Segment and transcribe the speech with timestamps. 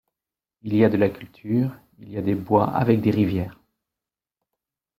[0.63, 3.59] Il y a de la culture, il y a des bois avec des rivières...